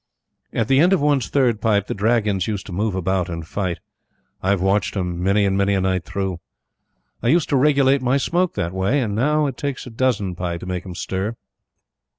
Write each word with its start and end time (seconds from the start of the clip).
At 0.51 0.67
the 0.67 0.79
end 0.79 0.93
of 0.93 0.99
one's 0.99 1.29
third 1.29 1.61
pipe 1.61 1.85
the 1.85 1.93
dragons 1.93 2.47
used 2.47 2.65
to 2.65 2.71
move 2.71 2.95
about 2.95 3.29
and 3.29 3.45
fight. 3.47 3.77
I've 4.41 4.59
watched 4.59 4.97
'em, 4.97 5.21
many 5.21 5.45
and 5.45 5.55
many 5.55 5.75
a 5.75 5.81
night 5.81 6.05
through. 6.05 6.39
I 7.21 7.27
used 7.27 7.49
to 7.49 7.55
regulate 7.55 8.01
my 8.01 8.17
Smoke 8.17 8.55
that 8.55 8.73
way, 8.73 8.99
and 8.99 9.13
now 9.13 9.45
it 9.45 9.57
takes 9.57 9.85
a 9.85 9.91
dozen 9.91 10.33
pipes 10.33 10.61
to 10.61 10.65
make 10.65 10.87
'em 10.87 10.95
stir. 10.95 11.35